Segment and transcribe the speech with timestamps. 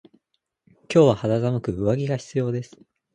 [0.91, 2.75] 今日は肌寒く上着が必要です。